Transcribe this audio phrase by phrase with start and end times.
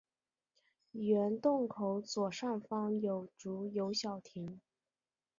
[0.93, 4.59] 原洞口左上方有竹有小亭。